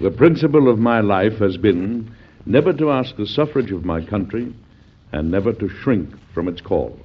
[0.00, 2.10] The principle of my life has been
[2.46, 4.52] never to ask the suffrage of my country
[5.12, 6.98] and never to shrink from its call.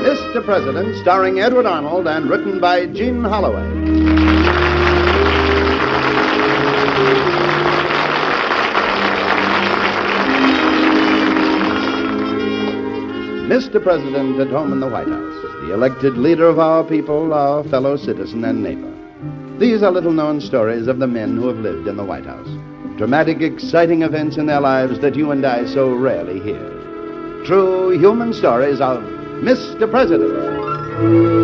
[0.00, 0.42] Mr.
[0.46, 4.51] President, starring Edward Arnold and written by Gene Holloway.
[13.52, 13.82] Mr.
[13.82, 17.98] President at home in the White House, the elected leader of our people, our fellow
[17.98, 18.90] citizen and neighbor.
[19.58, 22.48] These are little known stories of the men who have lived in the White House.
[22.96, 26.66] Dramatic, exciting events in their lives that you and I so rarely hear.
[27.44, 29.02] True human stories of
[29.42, 29.90] Mr.
[29.90, 31.41] President.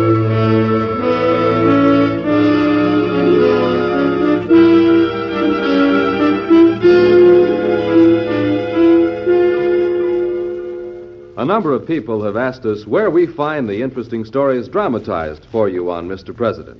[11.49, 15.89] Number of people have asked us where we find the interesting stories dramatized for you
[15.89, 16.33] on Mr.
[16.33, 16.79] President.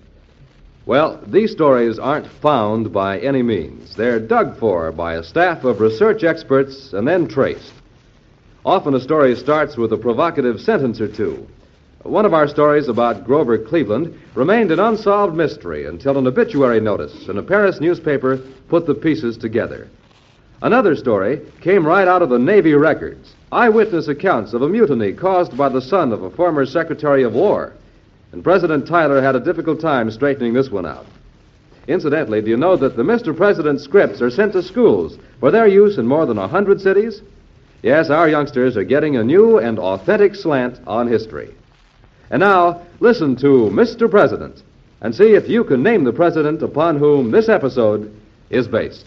[0.85, 3.95] Well, these stories aren't found by any means.
[3.95, 7.73] They're dug for by a staff of research experts and then traced.
[8.63, 11.47] Often a story starts with a provocative sentence or two.
[12.03, 17.27] One of our stories about Grover Cleveland remained an unsolved mystery until an obituary notice
[17.27, 19.89] in a Paris newspaper put the pieces together.
[20.61, 25.58] Another story came right out of the Navy records eyewitness accounts of a mutiny caused
[25.58, 27.73] by the son of a former Secretary of War.
[28.31, 31.05] And President Tyler had a difficult time straightening this one out.
[31.88, 33.36] Incidentally, do you know that the Mr.
[33.36, 37.22] President scripts are sent to schools for their use in more than a 100 cities?
[37.81, 41.55] Yes, our youngsters are getting a new and authentic slant on history.
[42.30, 44.09] And now, listen to Mr.
[44.09, 44.61] President
[45.02, 48.14] and see if you can name the president upon whom this episode
[48.50, 49.05] is based.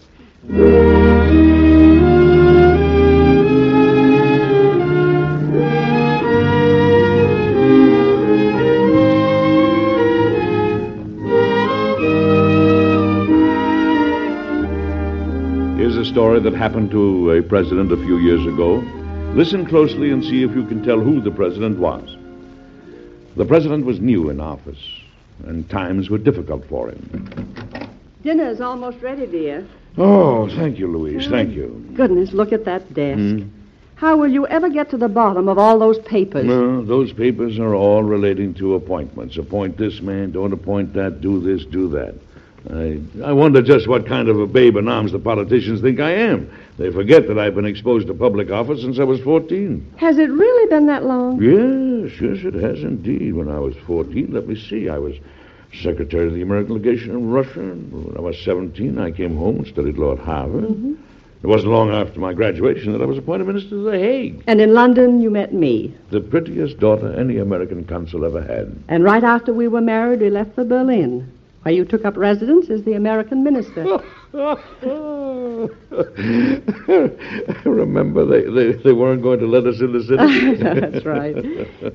[16.33, 18.77] Story that happened to a president a few years ago.
[19.35, 22.17] Listen closely and see if you can tell who the president was.
[23.35, 24.81] The president was new in office,
[25.45, 27.87] and times were difficult for him.
[28.23, 29.67] Dinner's almost ready, dear.
[29.99, 31.27] Oh, thank you, Louise.
[31.27, 31.87] Thank you.
[31.93, 33.19] Goodness, look at that desk.
[33.19, 33.49] Hmm?
[33.93, 36.45] How will you ever get to the bottom of all those papers?
[36.45, 39.37] No, those papers are all relating to appointments.
[39.37, 42.15] Appoint this man, don't appoint that, do this, do that.
[42.71, 46.11] I, I wonder just what kind of a babe in arms the politicians think I
[46.11, 46.49] am.
[46.77, 49.95] They forget that I've been exposed to public office since I was 14.
[49.97, 51.41] Has it really been that long?
[51.41, 53.33] Yes, yes, it has indeed.
[53.33, 55.15] When I was 14, let me see, I was
[55.81, 57.59] secretary of the American legation in Russia.
[57.59, 60.63] When I was 17, I came home and studied law at Harvard.
[60.63, 60.93] Mm-hmm.
[61.43, 64.61] It wasn't long after my graduation that I was appointed minister to The Hague, And
[64.61, 65.93] in London, you met me.
[66.09, 68.73] the prettiest daughter any American consul ever had.
[68.87, 71.29] And right after we were married, we left for Berlin,
[71.63, 73.99] where you took up residence as the American minister.
[74.33, 74.57] I
[77.65, 80.55] remember, they, they, they weren't going to let us in the city.
[80.63, 81.35] That's right.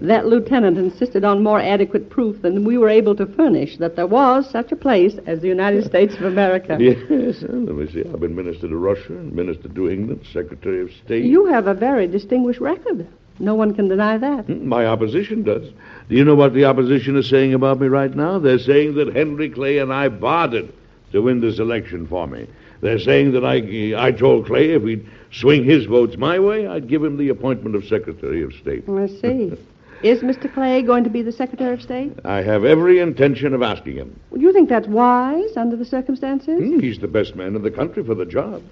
[0.00, 4.06] That lieutenant insisted on more adequate proof than we were able to furnish that there
[4.06, 6.76] was such a place as the United States of America.
[6.88, 8.00] Yes, let me see.
[8.00, 11.24] I've been minister to Russia, and minister to England, secretary of state.
[11.24, 13.06] You have a very distinguished record.
[13.40, 14.46] No one can deny that.
[14.46, 15.64] Hmm, My opposition does.
[16.08, 18.38] Do you know what the opposition is saying about me right now?
[18.38, 20.72] They're saying that Henry Clay and I bartered
[21.12, 22.46] to win this election for me.
[22.80, 26.88] They're saying that I, I told Clay if he'd swing his votes my way, I'd
[26.88, 28.88] give him the appointment of Secretary of State.
[28.88, 29.52] I see.
[30.02, 30.52] Is Mr.
[30.52, 32.12] Clay going to be the Secretary of State?
[32.24, 34.18] I have every intention of asking him.
[34.32, 36.60] Do you think that's wise under the circumstances?
[36.60, 38.62] Hmm, He's the best man in the country for the job.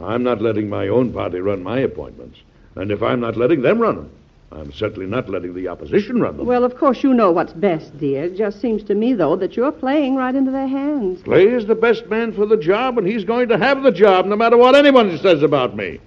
[0.00, 2.38] I'm not letting my own party run my appointments.
[2.76, 4.10] And if I'm not letting them run them,
[4.52, 6.46] I'm certainly not letting the opposition run them.
[6.46, 8.24] Well, of course, you know what's best, dear.
[8.24, 11.22] It just seems to me, though, that you're playing right into their hands.
[11.22, 14.26] Clay is the best man for the job, and he's going to have the job
[14.26, 16.00] no matter what anyone says about me.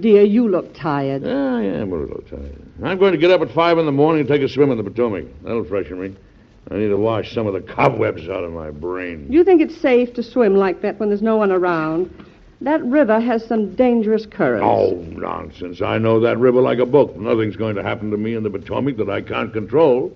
[0.00, 1.22] Dear, you look tired.
[1.24, 2.62] Ah, I am a little tired.
[2.82, 4.78] I'm going to get up at five in the morning and take a swim in
[4.78, 5.26] the Potomac.
[5.42, 6.16] That'll freshen me.
[6.70, 9.28] I need to wash some of the cobwebs out of my brain.
[9.28, 12.10] Do you think it's safe to swim like that when there's no one around?
[12.64, 14.64] That river has some dangerous currents.
[14.66, 15.82] Oh, nonsense.
[15.82, 17.14] I know that river like a book.
[17.14, 20.10] Nothing's going to happen to me in the Potomac that I can't control.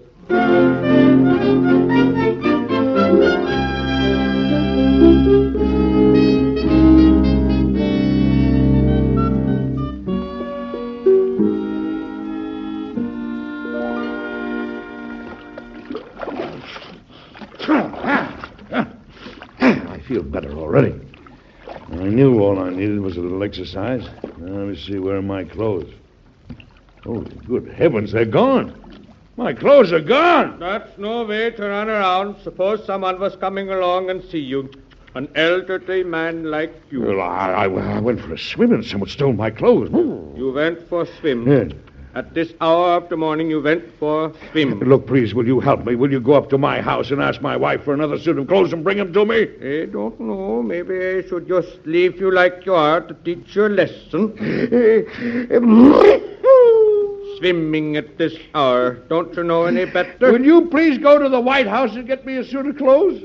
[22.79, 24.05] Needed was a little exercise.
[24.39, 25.93] Now, let me see, where are my clothes?
[27.05, 28.75] Oh, good heavens, they're gone.
[29.37, 30.59] My clothes are gone.
[30.59, 32.37] That's no way to run around.
[32.43, 34.71] Suppose someone was coming along and see you.
[35.15, 37.03] An elderly man like you.
[37.03, 39.91] Well, I, I, I went for a swim and someone stole my clothes.
[39.91, 41.49] You went for a swim.
[41.51, 41.69] Yeah.
[42.19, 44.81] At this hour of the morning, you went for swim.
[44.81, 45.95] Look, please, will you help me?
[45.95, 48.49] Will you go up to my house and ask my wife for another suit of
[48.49, 49.43] clothes and bring them to me?
[49.43, 50.61] I don't know.
[50.61, 54.35] Maybe I should just leave you like you are to teach you a lesson.
[57.39, 58.95] Swimming at this hour.
[59.09, 60.33] Don't you know any better?
[60.33, 63.23] Will you please go to the White House and get me a suit of clothes?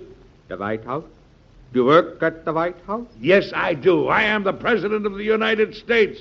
[0.50, 1.06] The White House?
[1.74, 3.07] Do you work at the White House?
[3.19, 4.10] Yes, I do.
[4.10, 6.19] I am the President of the United States.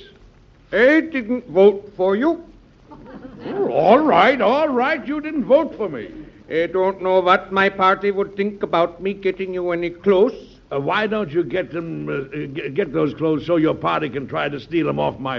[0.72, 2.42] I didn't vote for you.
[3.46, 5.06] Oh, all right, all right.
[5.06, 6.10] You didn't vote for me.
[6.50, 10.58] I don't know what my party would think about me getting you any clothes.
[10.70, 12.22] Uh, why don't you get them, uh,
[12.54, 15.38] get, get those clothes so your party can try to steal them off my?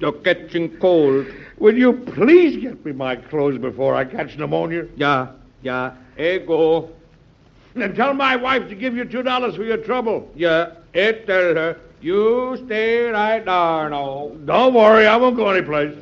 [0.00, 1.26] You're catching cold.
[1.58, 4.86] Will you please get me my clothes before I catch pneumonia?
[4.96, 5.28] Yeah,
[5.62, 5.94] yeah.
[6.18, 6.90] I go.
[7.74, 10.30] And tell my wife to give you two dollars for your trouble.
[10.34, 11.80] Yeah, I tell her.
[12.04, 14.30] You stay right there now.
[14.44, 15.96] Don't worry, I won't go anyplace.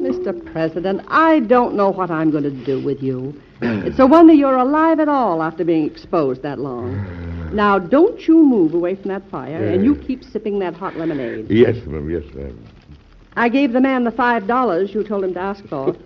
[0.00, 0.32] Mr.
[0.50, 3.38] President, I don't know what I'm going to do with you.
[3.86, 6.94] It's a wonder you're alive at all after being exposed that long.
[6.94, 7.50] Uh.
[7.52, 11.50] Now, don't you move away from that fire, and you keep sipping that hot lemonade.
[11.50, 12.58] Yes, ma'am, yes, ma'am.
[13.36, 15.92] I gave the man the five dollars you told him to ask for.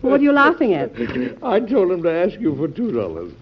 [0.00, 0.90] What are you laughing at?
[1.42, 3.32] I told him to ask you for two dollars.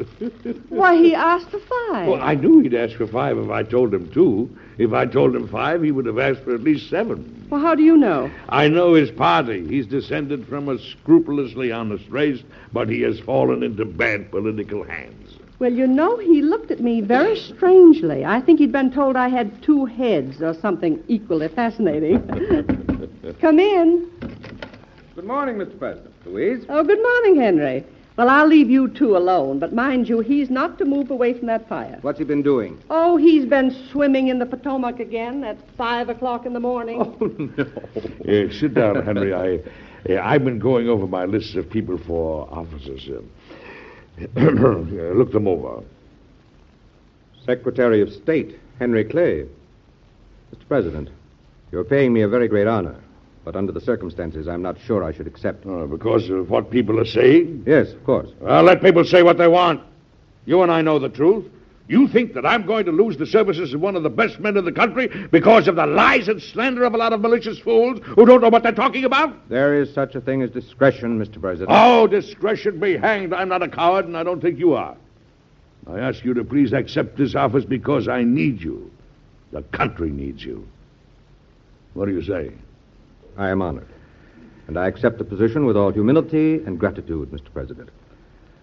[0.68, 2.08] Why, he asked for five.
[2.08, 4.50] well, I knew he'd ask for five if I told him two.
[4.78, 7.46] If I told him five, he would have asked for at least seven.
[7.50, 8.30] Well, how do you know?
[8.48, 9.66] I know his party.
[9.66, 12.42] He's descended from a scrupulously honest race,
[12.72, 15.21] but he has fallen into bad political hands.
[15.62, 18.24] Well, you know, he looked at me very strangely.
[18.24, 22.18] I think he'd been told I had two heads or something equally fascinating.
[23.40, 24.10] Come in.
[25.14, 25.78] Good morning, Mr.
[25.78, 26.12] President.
[26.26, 26.64] Louise?
[26.68, 27.84] Oh, good morning, Henry.
[28.16, 31.46] Well, I'll leave you two alone, but mind you, he's not to move away from
[31.46, 31.96] that fire.
[32.02, 32.82] What's he been doing?
[32.90, 37.00] Oh, he's been swimming in the Potomac again at five o'clock in the morning.
[37.00, 38.48] Oh, no.
[38.48, 39.32] Uh, sit down, Henry.
[39.32, 39.60] I,
[40.12, 43.08] uh, I've been going over my lists of people for officers.
[43.08, 43.20] Uh, uh,
[44.36, 45.82] look them over.
[47.44, 49.46] Secretary of State, Henry Clay.
[50.54, 50.68] Mr.
[50.68, 51.08] President,
[51.70, 52.96] you're paying me a very great honor,
[53.44, 55.66] but under the circumstances, I'm not sure I should accept.
[55.66, 57.64] Uh, because of what people are saying?
[57.66, 58.28] Yes, of course.
[58.40, 59.80] Well, let people say what they want.
[60.44, 61.50] You and I know the truth.
[61.88, 64.56] You think that I'm going to lose the services of one of the best men
[64.56, 68.00] in the country because of the lies and slander of a lot of malicious fools
[68.04, 69.48] who don't know what they're talking about?
[69.48, 71.40] There is such a thing as discretion, Mr.
[71.40, 71.70] President.
[71.72, 73.34] Oh, discretion be hanged.
[73.34, 74.96] I'm not a coward, and I don't think you are.
[75.86, 78.90] I ask you to please accept this office because I need you.
[79.50, 80.66] The country needs you.
[81.94, 82.52] What do you say?
[83.36, 83.88] I am honored.
[84.68, 87.52] And I accept the position with all humility and gratitude, Mr.
[87.52, 87.90] President.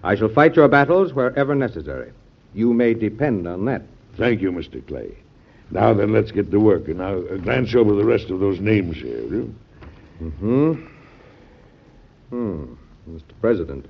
[0.03, 2.13] I shall fight your battles wherever necessary.
[2.53, 3.83] You may depend on that.
[4.17, 4.85] Thank you, Mr.
[4.87, 5.15] Clay.
[5.71, 6.87] Now then, let's get to work.
[6.87, 9.55] And now uh, glance over the rest of those names here, will you?
[10.19, 10.73] Hmm.
[12.29, 12.63] Hmm.
[13.09, 13.33] Mr.
[13.41, 13.85] President,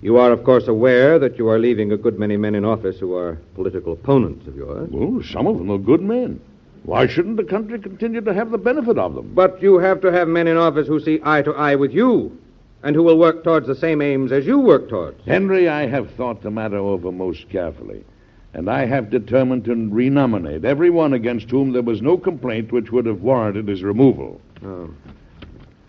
[0.00, 2.98] you are, of course, aware that you are leaving a good many men in office
[2.98, 4.88] who are political opponents of yours.
[4.90, 6.40] Well, some of them are good men.
[6.84, 9.32] Why shouldn't the country continue to have the benefit of them?
[9.34, 12.36] But you have to have men in office who see eye to eye with you
[12.84, 15.24] and who will work towards the same aims as you work towards.
[15.24, 18.04] Henry, I have thought the matter over most carefully,
[18.52, 22.92] and I have determined to renominate every one against whom there was no complaint which
[22.92, 24.38] would have warranted his removal.
[24.62, 24.90] Oh.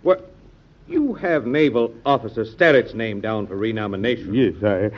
[0.03, 0.31] What?
[0.87, 4.33] You have Naval Officer Sterrett's name down for renomination.
[4.33, 4.89] Yes, I.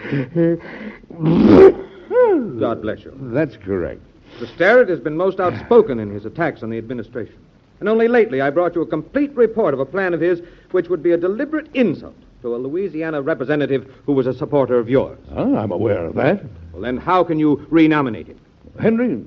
[2.60, 3.18] God bless you.
[3.22, 4.02] That's correct.
[4.38, 4.54] Mr.
[4.54, 7.40] Sterrett has been most outspoken in his attacks on the administration.
[7.80, 10.42] And only lately I brought you a complete report of a plan of his
[10.72, 14.90] which would be a deliberate insult to a Louisiana representative who was a supporter of
[14.90, 15.18] yours.
[15.36, 16.44] Ah, I'm aware of that.
[16.72, 18.40] Well, then how can you renominate him?
[18.80, 19.24] Henry,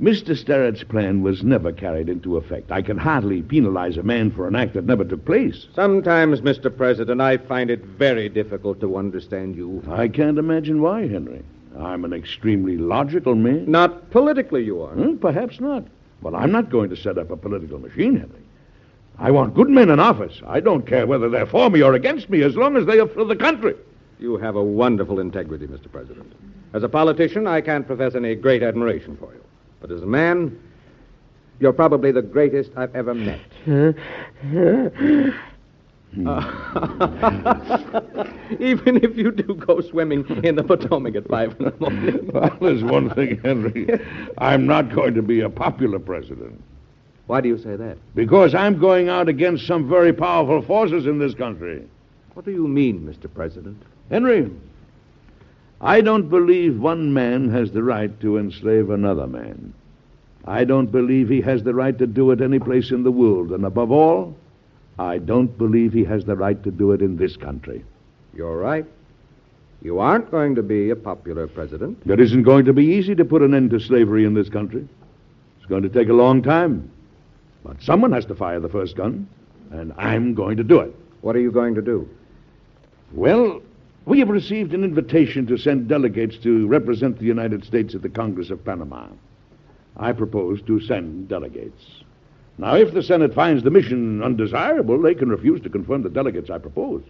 [0.00, 0.36] Mr.
[0.36, 2.72] Sterrett's plan was never carried into effect.
[2.72, 5.66] I can hardly penalize a man for an act that never took place.
[5.74, 6.76] Sometimes, Mr.
[6.76, 9.84] President, I find it very difficult to understand you.
[9.88, 11.42] I can't imagine why, Henry.
[11.78, 13.70] I'm an extremely logical man.
[13.70, 14.94] Not politically, you are.
[14.94, 15.84] Hmm, perhaps not.
[16.24, 18.40] But I'm not going to set up a political machine, Henry.
[19.18, 20.40] I want good men in office.
[20.46, 23.06] I don't care whether they're for me or against me, as long as they are
[23.06, 23.74] for the country.
[24.18, 25.92] You have a wonderful integrity, Mr.
[25.92, 26.32] President.
[26.72, 29.44] As a politician, I can't profess any great admiration for you.
[29.82, 30.58] But as a man,
[31.60, 33.40] you're probably the greatest I've ever met.
[36.14, 36.28] Hmm.
[36.28, 36.40] Uh,
[38.60, 42.30] even if you do go swimming in the Potomac at five in the morning.
[42.32, 43.88] Well, there's one thing, Henry.
[44.38, 46.62] I'm not going to be a popular president.
[47.26, 47.96] Why do you say that?
[48.14, 51.86] Because I'm going out against some very powerful forces in this country.
[52.34, 53.32] What do you mean, Mr.
[53.32, 53.82] President?
[54.10, 54.50] Henry,
[55.80, 59.72] I don't believe one man has the right to enslave another man.
[60.44, 63.52] I don't believe he has the right to do it any place in the world.
[63.52, 64.36] And above all,
[64.98, 67.84] I don't believe he has the right to do it in this country.
[68.34, 68.86] You're right.
[69.82, 71.98] You aren't going to be a popular president.
[72.06, 74.88] It isn't going to be easy to put an end to slavery in this country.
[75.58, 76.90] It's going to take a long time.
[77.64, 79.28] But someone has to fire the first gun,
[79.70, 80.94] and I'm going to do it.
[81.22, 82.08] What are you going to do?
[83.12, 83.62] Well,
[84.06, 88.08] we have received an invitation to send delegates to represent the United States at the
[88.08, 89.06] Congress of Panama.
[89.96, 91.82] I propose to send delegates.
[92.56, 96.50] Now, if the Senate finds the mission undesirable, they can refuse to confirm the delegates
[96.50, 97.02] I propose.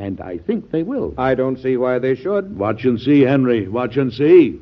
[0.00, 1.14] And I think they will.
[1.16, 2.58] I don't see why they should.
[2.58, 3.68] Watch and see, Henry.
[3.68, 4.60] Watch and see.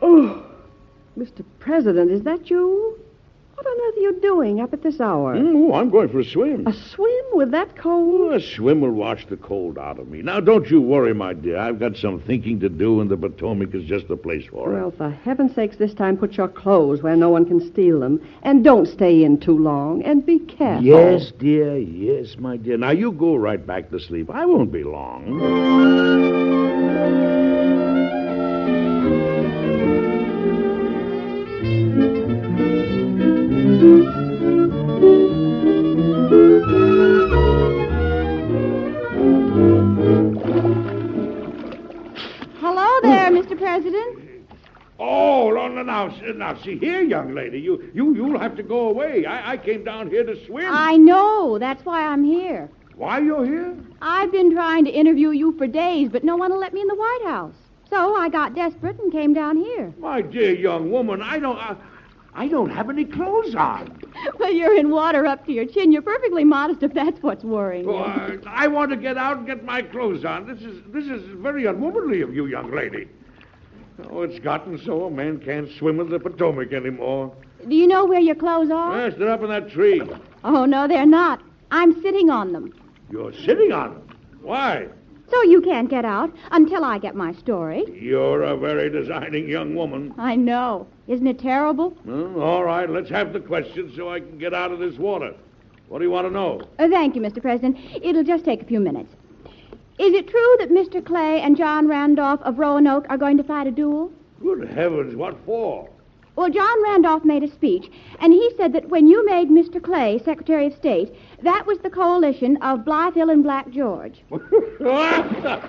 [0.00, 0.42] Oh,
[1.18, 1.44] Mr.
[1.58, 3.01] President, is that you?
[3.62, 5.36] What on earth are you doing up at this hour?
[5.36, 6.66] Mm, oh, I'm going for a swim.
[6.66, 8.32] A swim with that cold?
[8.32, 10.20] A swim will wash the cold out of me.
[10.20, 11.58] Now, don't you worry, my dear.
[11.58, 14.80] I've got some thinking to do, and the Potomac is just the place for it.
[14.80, 18.20] Well, for heaven's sakes, this time put your clothes where no one can steal them.
[18.42, 20.02] And don't stay in too long.
[20.02, 20.84] And be careful.
[20.84, 21.78] Yes, dear.
[21.78, 22.76] Yes, my dear.
[22.76, 24.28] Now, you go right back to sleep.
[24.28, 25.38] I won't be long.
[43.72, 44.18] President.
[44.98, 47.58] Oh, no, no, now, now, see here, young lady.
[47.58, 49.24] You, you, you'll have to go away.
[49.24, 50.66] I, I came down here to swim.
[50.68, 51.58] I know.
[51.58, 52.68] That's why I'm here.
[52.96, 53.74] Why you're here?
[54.02, 56.86] I've been trying to interview you for days, but no one will let me in
[56.86, 57.54] the White House.
[57.88, 59.92] So I got desperate and came down here.
[59.98, 61.74] My dear young woman, I don't, I,
[62.34, 63.98] I don't have any clothes on.
[64.38, 65.90] Well, you're in water up to your chin.
[65.90, 68.40] You're perfectly modest if that's what's worrying Oh, you.
[68.46, 70.46] I, I want to get out and get my clothes on.
[70.46, 73.08] This is, this is very unwomanly of you, young lady.
[74.10, 77.34] Oh, it's gotten so a man can't swim in the Potomac anymore.
[77.68, 78.98] Do you know where your clothes are?
[78.98, 80.02] Yes, they're up in that tree.
[80.44, 81.40] Oh, no, they're not.
[81.70, 82.72] I'm sitting on them.
[83.10, 84.18] You're sitting on them.
[84.42, 84.88] Why?
[85.30, 87.84] So you can't get out until I get my story.
[87.98, 90.12] You're a very designing young woman.
[90.18, 90.86] I know.
[91.08, 91.96] Isn't it terrible?
[92.04, 95.34] Well, all right, let's have the questions so I can get out of this water.
[95.88, 96.62] What do you want to know?
[96.78, 97.40] Uh, thank you, Mr.
[97.40, 97.78] President.
[98.02, 99.14] It'll just take a few minutes.
[100.02, 101.04] Is it true that Mr.
[101.06, 104.10] Clay and John Randolph of Roanoke are going to fight a duel?
[104.40, 105.88] Good heavens, what for?
[106.34, 109.80] Well, John Randolph made a speech, and he said that when you made Mr.
[109.80, 114.24] Clay Secretary of State, that was the coalition of Blifil and Black George.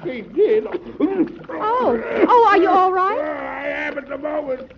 [0.04, 0.66] he did.
[0.66, 3.20] Oh, oh, are you all right?
[3.20, 4.72] I am at the moment.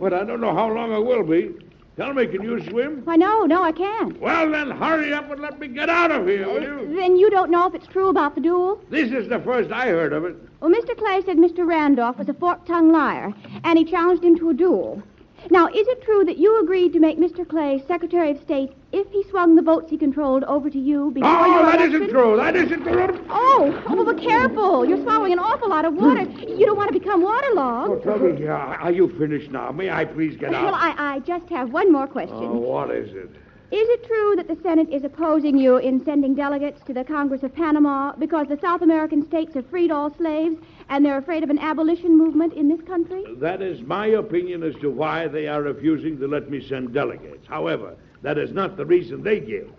[0.00, 1.54] but I don't know how long I will be.
[2.00, 3.02] Tell me, can you swim?
[3.04, 4.18] Why, no, no, I can't.
[4.18, 6.96] Well, then hurry up and let me get out of here, will you?
[6.96, 8.82] Then you don't know if it's true about the duel?
[8.88, 10.34] This is the first I heard of it.
[10.60, 10.96] Well, Mr.
[10.96, 11.66] Clay said Mr.
[11.68, 15.02] Randolph was a fork-tongued liar, and he challenged him to a duel.
[15.48, 17.48] Now, is it true that you agreed to make Mr.
[17.48, 21.30] Clay Secretary of State if he swung the votes he controlled over to you before
[21.30, 21.94] Oh, your that election?
[22.02, 22.36] isn't true.
[22.36, 23.26] That isn't true.
[23.30, 24.84] Oh, oh, but careful.
[24.84, 26.22] You're swallowing an awful lot of water.
[26.22, 27.90] You don't want to become waterlogged.
[27.90, 29.72] Oh, tell me, uh, are you finished now?
[29.72, 30.64] May I please get out?
[30.64, 32.36] Well, I, I just have one more question.
[32.36, 33.30] Oh, what is it?
[33.72, 37.44] Is it true that the Senate is opposing you in sending delegates to the Congress
[37.44, 40.56] of Panama because the South American states have freed all slaves
[40.90, 43.24] and they're afraid of an abolition movement in this country?
[43.36, 47.46] That is my opinion as to why they are refusing to let me send delegates.
[47.46, 49.70] However, that is not the reason they give.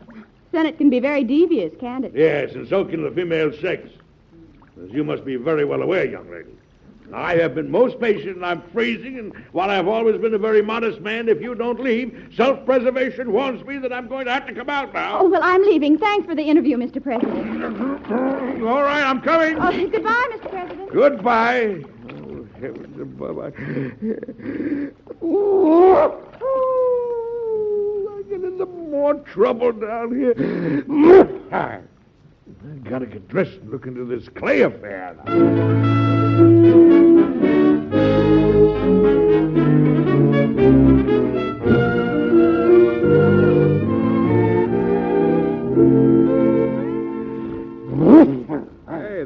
[0.52, 2.14] Senate can be very devious, can't it?
[2.16, 3.90] Yes, and so can the female sex.
[4.84, 6.56] As you must be very well aware, young lady.
[7.14, 10.62] I have been most patient, and I'm freezing, and while I've always been a very
[10.62, 14.54] modest man, if you don't leave, self-preservation warns me that I'm going to have to
[14.54, 15.20] come out now.
[15.20, 15.98] Oh, well, I'm leaving.
[15.98, 17.02] Thanks for the interview, Mr.
[17.04, 17.64] President.
[18.64, 19.58] All right, I'm coming.
[19.60, 20.50] Oh, goodbye, Mr.
[20.50, 20.94] President.
[20.94, 21.84] Goodbye.
[22.10, 23.40] Oh, heavens above.
[23.40, 23.52] I...
[28.14, 30.34] I'm going to the more trouble down here.
[31.52, 36.11] I've gotta get dressed and look into this clay affair now.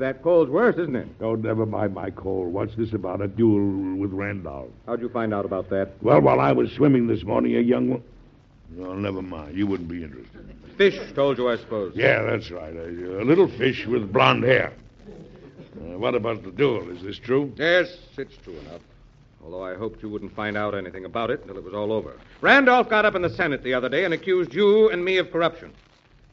[0.06, 1.08] That coal's worse, isn't it?
[1.20, 2.46] Oh, never mind my coal.
[2.46, 4.70] What's this about a duel with Randolph?
[4.86, 5.94] How'd you find out about that?
[6.02, 8.04] Well, while I was swimming this morning, a young one.
[8.76, 9.58] Well, never mind.
[9.58, 10.46] You wouldn't be interested.
[10.78, 11.94] Fish told you, I suppose.
[11.96, 12.76] Yeah, that's right.
[12.76, 14.74] A, a little fish with blonde hair.
[15.08, 16.90] Uh, what about the duel?
[16.92, 17.52] Is this true?
[17.58, 18.82] Yes, it's true enough.
[19.44, 22.14] Although I hoped you wouldn't find out anything about it until it was all over.
[22.42, 25.32] Randolph got up in the Senate the other day and accused you and me of
[25.32, 25.72] corruption.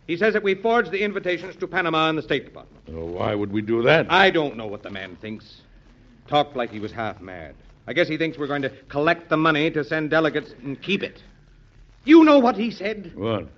[0.06, 2.84] He says that we forged the invitations to Panama in the State Department.
[2.92, 4.10] Oh, why would we do that?
[4.10, 5.60] I don't know what the man thinks.
[6.28, 7.54] Talked like he was half mad.
[7.86, 11.02] I guess he thinks we're going to collect the money to send delegates and keep
[11.02, 11.22] it.
[12.04, 13.12] You know what he said?
[13.14, 13.48] What?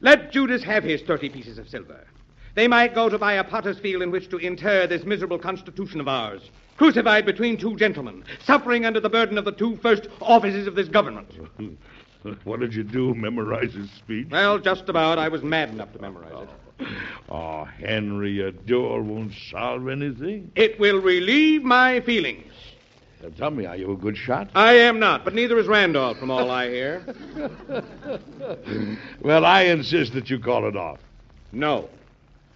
[0.00, 2.06] Let Judas have his 30 pieces of silver.
[2.54, 6.00] They might go to buy a potter's field in which to inter this miserable constitution
[6.00, 6.42] of ours,
[6.76, 10.88] crucified between two gentlemen, suffering under the burden of the two first offices of this
[10.88, 11.30] government.
[12.44, 13.14] what did you do?
[13.14, 14.28] Memorize his speech?
[14.30, 15.18] Well, just about.
[15.18, 16.48] I was mad enough to memorize
[16.80, 16.88] it.
[17.28, 20.52] Oh, Henry, a duel won't solve anything.
[20.54, 22.52] It will relieve my feelings.
[23.22, 24.50] Now, tell me, are you a good shot?
[24.54, 27.04] I am not, but neither is Randolph, from all I hear.
[29.20, 30.98] well, I insist that you call it off.
[31.52, 31.88] No.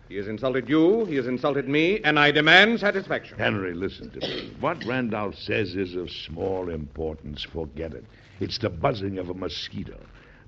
[0.09, 3.39] He has insulted you, he has insulted me, and I demand satisfaction.
[3.39, 4.53] Henry, listen to me.
[4.61, 7.43] What Randolph says is of small importance.
[7.43, 8.05] Forget it.
[8.39, 9.99] It's the buzzing of a mosquito.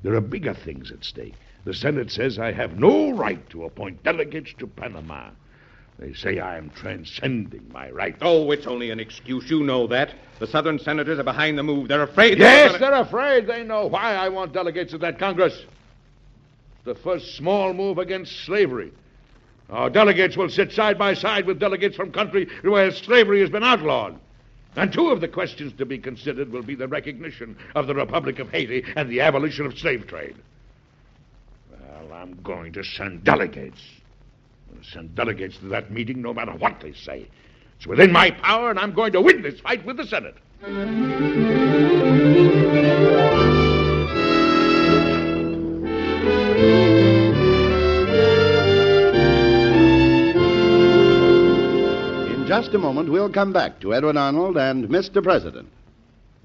[0.02, 1.34] There are bigger things at stake.
[1.64, 5.30] The Senate says I have no right to appoint delegates to Panama.
[5.98, 8.18] They say I am transcending my rights.
[8.20, 9.50] Oh, it's only an excuse.
[9.50, 10.14] You know that.
[10.38, 11.88] The Southern senators are behind the move.
[11.88, 12.38] They're afraid.
[12.38, 13.48] Yes, they're they're afraid.
[13.48, 15.64] They know why I want delegates to that Congress.
[16.84, 18.92] The first small move against slavery.
[19.70, 23.64] Our delegates will sit side by side with delegates from country where slavery has been
[23.64, 24.19] outlawed.
[24.76, 28.38] And two of the questions to be considered will be the recognition of the Republic
[28.38, 30.36] of Haiti and the abolition of slave trade.
[31.71, 33.80] Well, I'm going to send delegates.
[34.75, 37.28] I'll send delegates to that meeting no matter what they say.
[37.76, 40.36] It's within my power, and I'm going to win this fight with the Senate.
[52.62, 55.23] Just a moment, we'll come back to Edward Arnold and Mr.
[55.23, 55.68] President.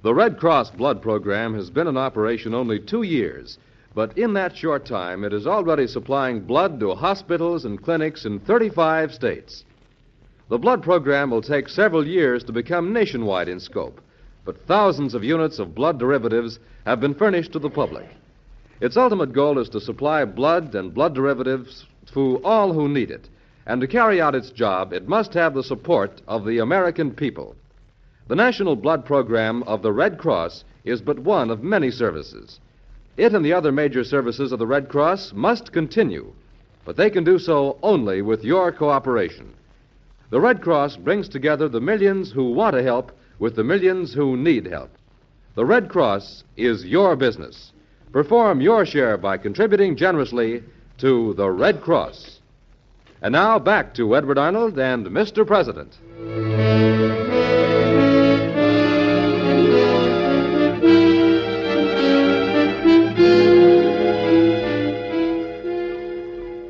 [0.03, 3.57] The Red Cross blood program has been in operation only two years,
[3.95, 8.39] but in that short time, it is already supplying blood to hospitals and clinics in
[8.41, 9.63] 35 states.
[10.49, 13.99] The blood program will take several years to become nationwide in scope,
[14.45, 18.05] but thousands of units of blood derivatives have been furnished to the public.
[18.81, 23.29] Its ultimate goal is to supply blood and blood derivatives to all who need it,
[23.65, 27.55] and to carry out its job, it must have the support of the American people.
[28.27, 32.59] The National Blood Program of the Red Cross is but one of many services.
[33.15, 36.33] It and the other major services of the Red Cross must continue,
[36.85, 39.53] but they can do so only with your cooperation.
[40.29, 44.35] The Red Cross brings together the millions who want to help with the millions who
[44.35, 44.89] need help.
[45.55, 47.71] The Red Cross is your business.
[48.11, 50.63] Perform your share by contributing generously
[50.97, 52.39] to the Red Cross.
[53.23, 55.47] And now back to Edward Arnold and Mr.
[55.47, 55.97] President.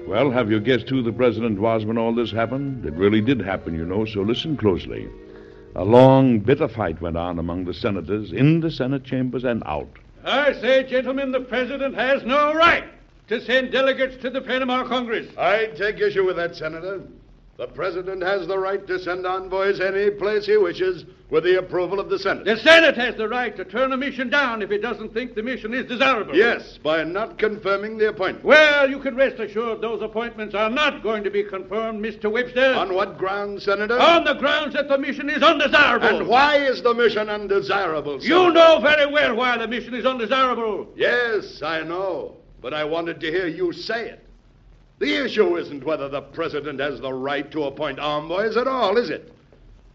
[0.07, 2.85] Well, have you guessed who the president was when all this happened?
[2.85, 5.09] It really did happen, you know, so listen closely.
[5.75, 9.89] A long, bitter fight went on among the senators, in the Senate chambers and out.
[10.23, 12.92] I say, gentlemen, the president has no right
[13.27, 15.27] to send delegates to the Panama Congress.
[15.37, 17.01] I take issue with that, Senator.
[17.55, 21.99] The President has the right to send envoys any place he wishes with the approval
[21.99, 22.45] of the Senate.
[22.45, 25.43] The Senate has the right to turn a mission down if it doesn't think the
[25.43, 26.35] mission is desirable.
[26.35, 28.43] Yes, by not confirming the appointment.
[28.43, 32.31] Well, you can rest assured those appointments are not going to be confirmed, Mr.
[32.31, 32.73] Webster.
[32.73, 33.99] On what grounds, Senator?
[33.99, 36.07] On the grounds that the mission is undesirable.
[36.07, 40.87] And why is the mission undesirable, You know very well why the mission is undesirable.
[40.95, 42.37] Yes, I know.
[42.63, 44.25] But I wanted to hear you say it.
[44.99, 49.09] The issue isn't whether the President has the right to appoint envoys at all, is
[49.09, 49.33] it?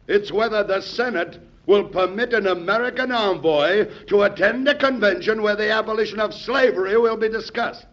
[0.07, 5.71] It's whether the Senate will permit an American envoy to attend a convention where the
[5.71, 7.87] abolition of slavery will be discussed.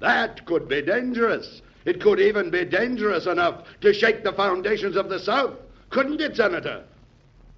[0.00, 1.60] That could be dangerous.
[1.84, 5.54] It could even be dangerous enough to shake the foundations of the South.
[5.90, 6.82] Couldn't it, Senator?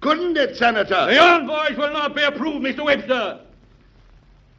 [0.01, 1.05] Couldn't it, Senator?
[1.05, 2.83] The envoys will not be approved, Mr.
[2.83, 3.39] Webster.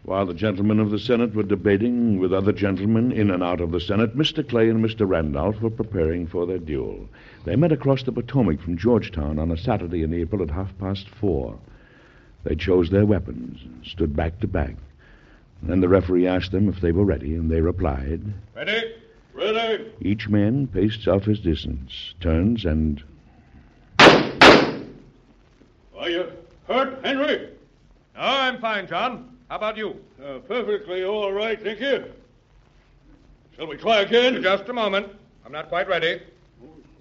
[0.08, 3.72] While the gentlemen of the Senate were debating with other gentlemen in and out of
[3.72, 4.48] the Senate, Mr.
[4.48, 5.06] Clay and Mr.
[5.06, 7.06] Randolph were preparing for their duel.
[7.44, 11.10] They met across the Potomac from Georgetown on a Saturday in April at half past
[11.10, 11.58] four.
[12.44, 14.76] They chose their weapons, and stood back to back.
[15.62, 18.22] Then the referee asked them if they were ready, and they replied.
[18.56, 18.94] Ready?
[19.34, 19.92] Ready?
[20.00, 23.02] Each man paced off his distance, turns, and
[23.98, 26.32] Are you
[26.66, 27.50] hurt, Henry?
[28.14, 29.34] No, I'm fine, John.
[29.48, 29.96] How about you?
[30.22, 32.04] Uh, perfectly all right, thank you.
[33.56, 34.42] Shall we try again?
[34.42, 35.08] Just a moment.
[35.44, 36.20] I'm not quite ready.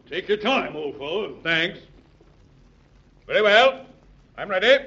[0.10, 1.36] Take your time, old fellow.
[1.44, 1.80] Thanks.
[3.28, 3.86] Very well.
[4.38, 4.78] I'm ready.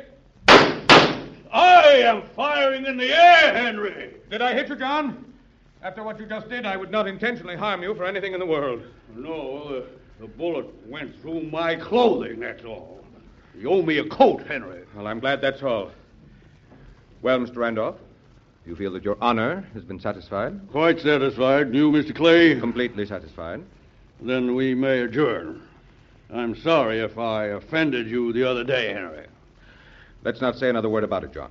[0.49, 4.15] I am firing in the air, Henry.
[4.31, 5.27] Did I hit you, John?
[5.83, 8.47] After what you just did, I would not intentionally harm you for anything in the
[8.47, 8.83] world.
[9.15, 9.87] No, the,
[10.21, 13.05] the bullet went through my clothing, that's all.
[13.55, 14.85] You owe me a coat, Henry.
[14.97, 15.91] Well, I'm glad that's all.
[17.23, 17.57] Well, Mr.
[17.57, 17.97] Randolph,
[18.67, 20.59] you feel that your honor has been satisfied?
[20.71, 21.75] Quite satisfied.
[21.75, 22.15] You, Mr.
[22.15, 22.59] Clay?
[22.59, 23.63] Completely satisfied.
[24.21, 25.63] Then we may adjourn.
[26.33, 29.27] I'm sorry if I offended you the other day, Henry.
[30.25, 31.51] Let's not say another word about it, John.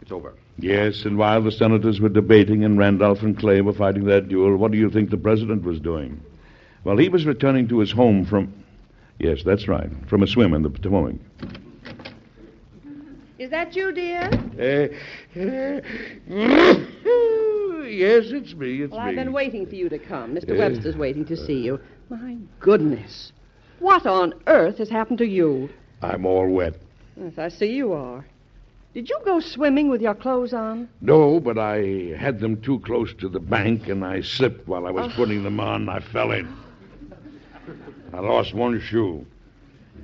[0.00, 0.34] It's over.
[0.58, 4.56] yes, and while the senators were debating and Randolph and Clay were fighting that duel,
[4.56, 6.20] what do you think the president was doing?
[6.84, 8.52] Well, he was returning to his home from.
[9.18, 11.14] Yes, that's right, from a swim in the Potomac.
[13.36, 14.30] Is that you, dear?
[17.84, 18.82] yes, it's me.
[18.82, 19.08] It's Well, me.
[19.08, 20.36] I've been waiting for you to come.
[20.36, 20.52] Mr.
[20.52, 21.80] Uh, Webster's waiting to see you.
[22.10, 23.32] My goodness.
[23.80, 25.68] What on earth has happened to you?
[26.00, 26.74] I'm all wet.
[27.16, 28.24] Yes, I see you are.
[28.94, 30.88] Did you go swimming with your clothes on?
[31.00, 34.92] No, but I had them too close to the bank, and I slipped while I
[34.92, 35.88] was putting them on.
[35.88, 36.54] I fell in.
[38.12, 39.26] I lost one shoe.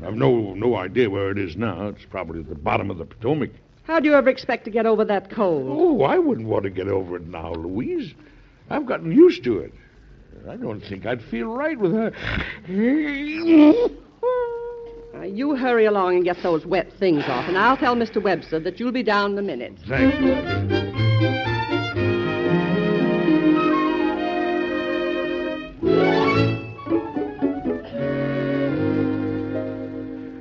[0.05, 1.89] I've no no idea where it is now.
[1.89, 3.51] It's probably at the bottom of the Potomac.
[3.85, 5.67] How do you ever expect to get over that cold?
[5.69, 8.15] Oh, I wouldn't want to get over it now, Louise.
[8.71, 9.73] I've gotten used to it.
[10.49, 12.13] I don't think I'd feel right with her.
[15.13, 18.23] Uh, you hurry along and get those wet things off, and I'll tell Mr.
[18.23, 19.75] Webster that you'll be down in a minute.
[19.87, 20.90] Thank you.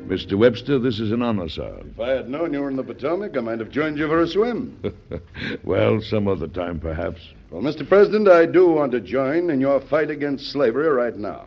[0.09, 0.35] Mr.
[0.35, 1.81] Webster, this is an honor, sir.
[1.85, 4.21] If I had known you were in the Potomac, I might have joined you for
[4.21, 4.81] a swim.
[5.63, 7.21] well, some other time, perhaps.
[7.51, 7.87] Well, Mr.
[7.87, 11.45] President, I do want to join in your fight against slavery right now.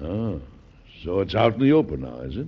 [0.00, 0.40] Oh,
[1.04, 2.46] so it's out in the open now, is it?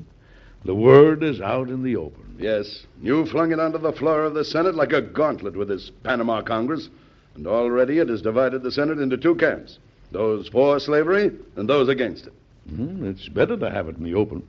[0.65, 2.37] The word is out in the open.
[2.39, 5.91] Yes, you flung it onto the floor of the Senate like a gauntlet with this
[6.03, 6.89] Panama Congress,
[7.35, 9.79] and already it has divided the Senate into two camps
[10.13, 12.33] those for slavery and those against it.
[12.71, 14.43] Hmm, it's better to have it in the open.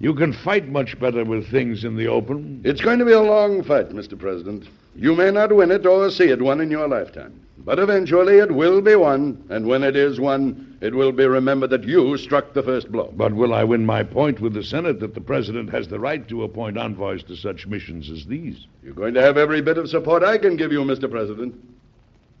[0.00, 2.60] You can fight much better with things in the open.
[2.64, 4.18] It's going to be a long fight, Mr.
[4.18, 4.66] President.
[4.96, 7.40] You may not win it or see it won in your lifetime.
[7.58, 11.70] But eventually it will be won, and when it is won, it will be remembered
[11.70, 13.12] that you struck the first blow.
[13.16, 16.26] But will I win my point with the Senate that the President has the right
[16.28, 18.66] to appoint envoys to such missions as these?
[18.82, 21.10] You're going to have every bit of support I can give you, Mr.
[21.10, 21.54] President.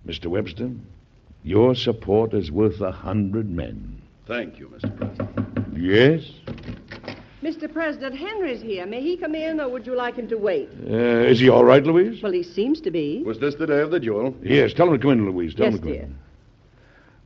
[0.06, 0.26] Mr.
[0.26, 0.70] Webster,
[1.42, 4.02] your support is worth a hundred men.
[4.26, 4.96] Thank you, Mr.
[4.96, 5.76] President.
[5.76, 6.30] Yes?
[7.44, 7.70] Mr.
[7.70, 8.86] President, Henry's here.
[8.86, 10.70] May he come in, or would you like him to wait?
[10.90, 10.94] Uh,
[11.28, 12.22] is he all right, Louise?
[12.22, 13.22] Well, he seems to be.
[13.22, 14.34] Was this the day of the duel?
[14.42, 15.54] Yes, tell him to come in, Louise.
[15.54, 16.02] Tell Yes, him to come dear.
[16.04, 16.18] in.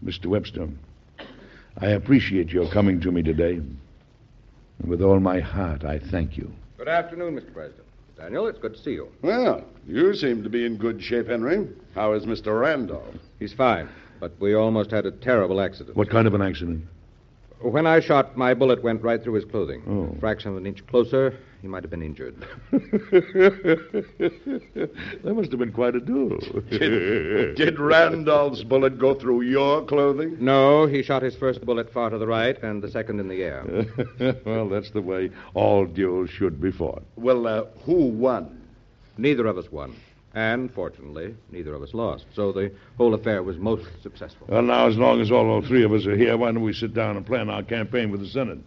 [0.04, 0.26] Mr.
[0.26, 0.68] Webster,
[1.78, 3.54] I appreciate your coming to me today.
[3.54, 3.78] And
[4.88, 6.50] with all my heart, I thank you.
[6.78, 7.52] Good afternoon, Mr.
[7.52, 7.84] President.
[8.16, 9.08] Daniel, it's good to see you.
[9.22, 11.68] Well, you seem to be in good shape, Henry.
[11.94, 12.60] How is Mr.
[12.60, 13.14] Randolph?
[13.38, 15.96] He's fine, but we almost had a terrible accident.
[15.96, 16.82] What kind of an accident?
[17.60, 19.82] When I shot, my bullet went right through his clothing.
[19.88, 20.16] Oh.
[20.16, 22.36] A fraction of an inch closer, he might have been injured.
[22.70, 23.32] that
[25.24, 26.38] must have been quite a duel.
[26.70, 30.36] Did Randolph's bullet go through your clothing?
[30.38, 33.42] No, he shot his first bullet far to the right and the second in the
[33.42, 33.64] air.
[34.44, 37.02] well, that's the way all duels should be fought.
[37.16, 38.54] Well, uh, who won?
[39.16, 39.96] Neither of us won.
[40.34, 42.26] And, fortunately, neither of us lost.
[42.34, 44.46] So the whole affair was most successful.
[44.48, 46.94] Well, now, as long as all three of us are here, why don't we sit
[46.94, 48.58] down and plan our campaign with the Senate?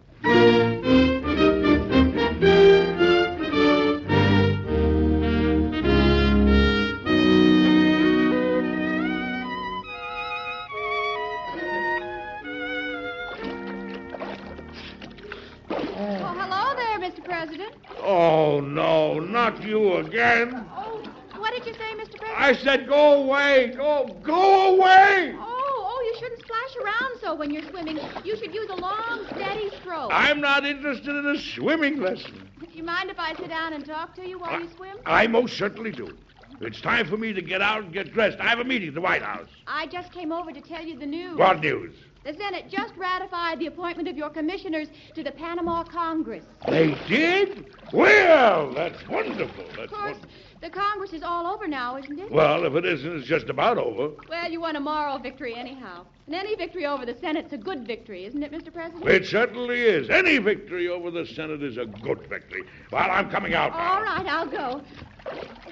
[22.63, 23.73] Said go away.
[23.75, 25.35] Go, go away.
[25.37, 27.99] Oh, oh, you shouldn't splash around so when you're swimming.
[28.23, 30.09] You should use a long, steady stroke.
[30.13, 32.49] I'm not interested in a swimming lesson.
[32.59, 34.97] Do you mind if I sit down and talk to you while you swim?
[35.05, 36.17] I most certainly do.
[36.61, 38.39] It's time for me to get out and get dressed.
[38.39, 39.47] I have a meeting at the White House.
[39.65, 41.35] I just came over to tell you the news.
[41.37, 41.95] What news?
[42.23, 46.45] The Senate just ratified the appointment of your commissioners to the Panama Congress.
[46.67, 47.65] They did?
[47.91, 49.65] Well, that's wonderful.
[49.65, 50.29] Of That's course, wonderful.
[50.61, 52.31] The Congress is all over now, isn't it?
[52.31, 54.11] Well, if it isn't, it's just about over.
[54.29, 56.05] Well, you won a moral victory anyhow.
[56.27, 58.71] And any victory over the Senate's a good victory, isn't it, Mr.
[58.71, 59.07] President?
[59.07, 60.09] It certainly is.
[60.09, 62.63] Any victory over the Senate is a good victory.
[62.91, 63.93] Well, I'm coming out now.
[63.93, 64.81] All right, I'll go.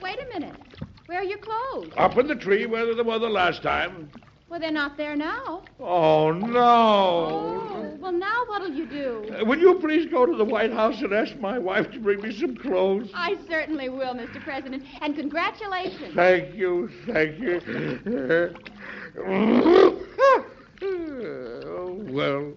[0.02, 0.56] Wait a minute.
[1.06, 1.92] Where are your clothes?
[1.98, 4.12] Up in the tree where they were the last time.
[4.50, 5.62] Well, they're not there now.
[5.80, 6.60] Oh, no.
[6.60, 9.32] Oh, well, now what'll you do?
[9.40, 12.20] Uh, Will you please go to the White House and ask my wife to bring
[12.22, 13.12] me some clothes?
[13.14, 14.44] I certainly will, Mr.
[14.44, 14.84] President.
[15.02, 16.16] And congratulations.
[16.16, 17.62] Thank you, thank you.
[20.82, 22.54] oh, well,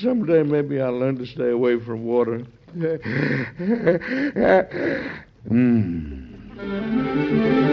[0.00, 2.46] someday maybe I'll learn to stay away from water.
[5.48, 7.65] Hmm.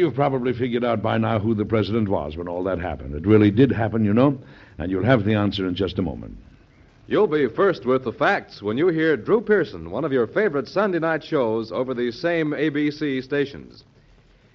[0.00, 3.14] You've probably figured out by now who the president was when all that happened.
[3.14, 4.38] It really did happen, you know,
[4.78, 6.36] and you'll have the answer in just a moment.
[7.06, 10.68] You'll be first with the facts when you hear Drew Pearson, one of your favorite
[10.68, 13.84] Sunday night shows over these same ABC stations.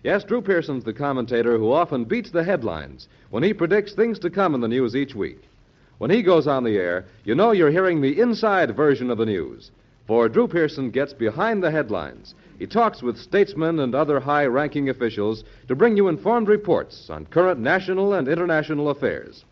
[0.03, 4.29] Yes, Drew Pearson's the commentator who often beats the headlines when he predicts things to
[4.29, 5.41] come in the news each week.
[5.97, 9.25] When he goes on the air, you know you're hearing the inside version of the
[9.25, 9.71] news.
[10.08, 12.36] For Drew Pearson gets behind the headlines.
[12.60, 17.26] He talks with statesmen and other high ranking officials to bring you informed reports on
[17.26, 19.44] current national and international affairs.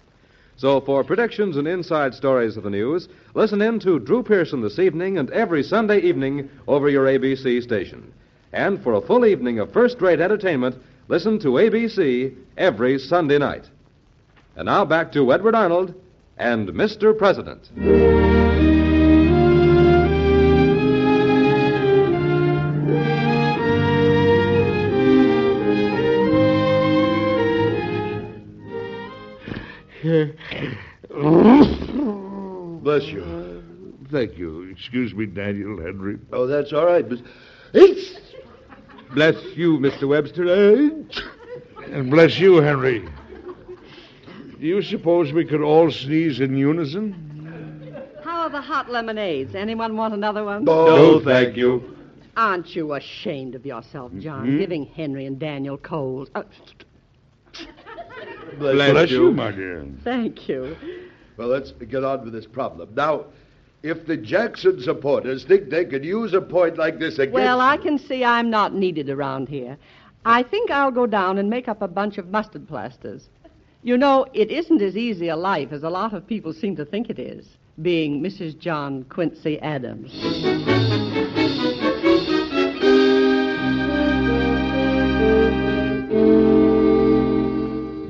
[0.56, 4.78] So, for predictions and inside stories of the news, listen in to Drew Pearson this
[4.78, 8.14] evening and every Sunday evening over your ABC station.
[8.54, 10.76] And for a full evening of first rate entertainment,
[11.08, 13.68] listen to ABC every Sunday night.
[14.56, 15.96] And now back to Edward Arnold
[16.38, 17.18] and Mr.
[17.18, 18.23] President.
[34.26, 34.70] Thank you.
[34.72, 36.18] Excuse me, Daniel Henry.
[36.32, 37.20] Oh, that's all right, Miss.
[37.74, 38.22] It's.
[39.14, 40.08] Bless you, Mr.
[40.08, 40.48] Webster.
[40.48, 40.90] Eh?
[41.88, 43.00] And bless you, Henry.
[43.02, 48.14] Do you suppose we could all sneeze in unison?
[48.24, 49.56] How are the hot lemonades?
[49.56, 50.64] Anyone want another one?
[50.70, 51.98] Oh, thank you.
[52.38, 54.22] Aren't you ashamed of yourself, mm-hmm.
[54.22, 56.32] John, giving Henry and Daniel colds?
[56.34, 57.64] Oh, uh,
[58.58, 59.86] bless, Bless you, my dear.
[60.06, 60.78] thank you.
[61.36, 62.90] Well, let's get on with this problem.
[62.96, 63.26] Now,
[63.84, 67.34] if the Jackson supporters think they could use a point like this against.
[67.34, 69.78] Well, I can see I'm not needed around here.
[70.26, 73.28] I think I'll go down and make up a bunch of mustard plasters.
[73.84, 76.86] You know, it isn't as easy a life as a lot of people seem to
[76.86, 77.46] think it is,
[77.82, 78.58] being Mrs.
[78.58, 80.14] John Quincy Adams.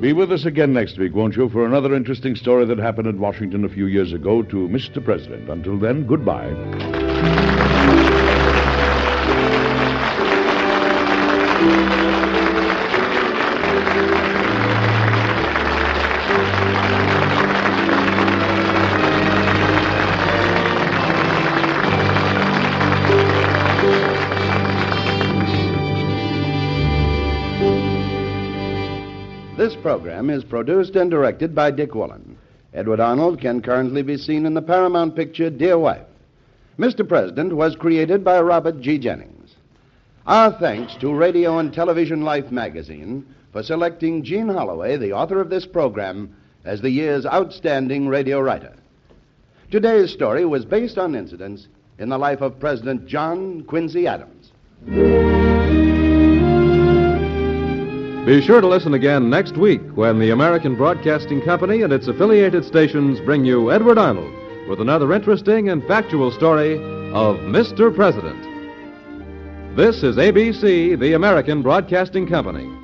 [0.04, 3.18] Be with us again next week, won't you, for another interesting story that happened in
[3.18, 5.02] Washington a few years ago to Mr.
[5.02, 5.48] President.
[5.48, 6.52] Until then, goodbye.
[29.84, 32.38] Program is produced and directed by Dick Woollen.
[32.72, 36.06] Edward Arnold can currently be seen in the Paramount picture Dear Wife.
[36.78, 37.06] Mr.
[37.06, 38.96] President was created by Robert G.
[38.96, 39.54] Jennings.
[40.26, 45.50] Our thanks to Radio and Television Life magazine for selecting Gene Holloway, the author of
[45.50, 48.72] this program, as the year's outstanding radio writer.
[49.70, 51.68] Today's story was based on incidents
[51.98, 54.50] in the life of President John Quincy Adams.
[58.24, 62.64] Be sure to listen again next week when the American Broadcasting Company and its affiliated
[62.64, 64.32] stations bring you Edward Arnold
[64.66, 66.76] with another interesting and factual story
[67.12, 67.94] of Mr.
[67.94, 68.42] President.
[69.76, 72.83] This is ABC, the American Broadcasting Company.